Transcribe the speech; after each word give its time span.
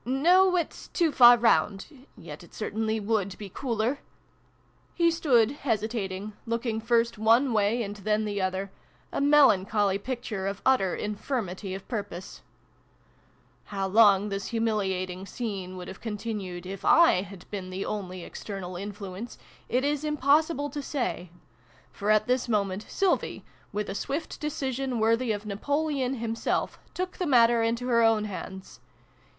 "No, 0.04 0.54
it's 0.56 0.88
too 0.88 1.10
far 1.10 1.38
round. 1.38 2.06
Yet 2.18 2.44
it 2.44 2.52
certainly 2.52 3.00
would 3.00 3.38
be 3.38 3.48
cooler 3.48 4.00
He 4.92 5.10
stood, 5.10 5.50
hesitating, 5.52 6.34
looking 6.44 6.82
first 6.82 7.16
one 7.16 7.54
way 7.54 7.82
and 7.82 7.96
then 7.96 8.26
the 8.26 8.42
other 8.42 8.70
a 9.10 9.22
melan 9.22 9.66
choly 9.66 9.96
picture 10.02 10.46
of 10.46 10.60
utter 10.66 10.94
infirmity 10.94 11.72
of 11.74 11.88
purpose! 11.88 12.42
How 13.72 13.86
long 13.86 14.28
this 14.28 14.48
humiliating 14.48 15.24
scene 15.24 15.78
would 15.78 15.88
have 15.88 16.02
continued, 16.02 16.66
if 16.66 16.82
/ 16.82 16.82
had 16.82 17.50
been 17.50 17.70
the 17.70 17.86
only 17.86 18.22
external 18.22 18.76
influence, 18.76 19.38
it 19.66 19.82
is 19.82 20.04
impossible 20.04 20.68
to 20.68 20.82
say; 20.82 21.30
for 21.90 22.10
at 22.10 22.26
this 22.26 22.50
moment 22.50 22.84
Sylvie, 22.86 23.46
with 23.72 23.88
a 23.88 23.94
swift 23.94 24.40
decision 24.40 25.00
worthy 25.00 25.32
of 25.32 25.46
Napoleon 25.46 26.16
himself, 26.16 26.78
took 26.92 27.16
the 27.16 27.24
matter 27.24 27.62
into 27.62 27.86
her 27.88 28.02
own 28.02 28.26
hands. 28.26 28.80